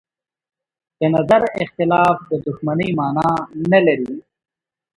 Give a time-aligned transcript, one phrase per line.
[0.99, 3.29] د نظر اختلاف د دښمنۍ مانا
[3.71, 4.13] نه لري